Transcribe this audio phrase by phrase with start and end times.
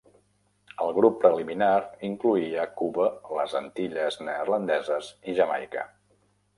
[0.85, 1.69] El grup preliminar
[2.09, 3.07] incloïa Cuba,
[3.39, 5.91] les Antilles Neerlandeses i Jamaica.